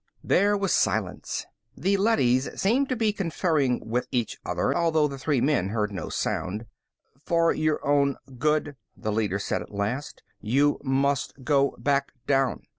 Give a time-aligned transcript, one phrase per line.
[0.23, 1.45] There was silence.
[1.77, 6.09] The leadys seemed to be conferring with each other, although the three men heard no
[6.09, 6.65] sound.
[7.23, 12.63] "For your own good," the leader said at last, "you must go back down.